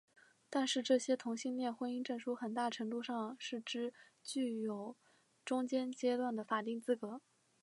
[0.49, 3.93] 但是这些同性恋婚姻证书很大程度上是只
[4.23, 4.97] 具有
[5.45, 7.21] 中间阶段的法定资格。